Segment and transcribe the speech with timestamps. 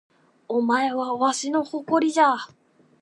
[0.47, 2.33] お前はわしの誇りじゃ